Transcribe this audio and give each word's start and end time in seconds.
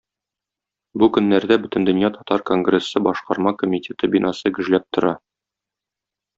Бу 1.01 1.09
көннәрдә 1.17 1.57
Бөтендөнья 1.65 2.11
татар 2.17 2.45
конгрессы 2.51 3.03
Башкарма 3.09 3.55
комитеты 3.63 4.13
бинасы 4.17 4.57
гөжләп 4.59 4.89
тора. 4.99 5.17